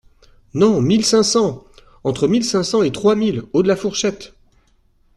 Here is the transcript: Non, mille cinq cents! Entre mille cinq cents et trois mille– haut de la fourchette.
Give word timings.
Non, 0.55 0.81
mille 0.81 1.05
cinq 1.05 1.21
cents! 1.21 1.63
Entre 2.03 2.27
mille 2.27 2.43
cinq 2.43 2.63
cents 2.63 2.81
et 2.81 2.91
trois 2.91 3.15
mille– 3.15 3.43
haut 3.53 3.61
de 3.61 3.67
la 3.67 3.75
fourchette. 3.75 4.33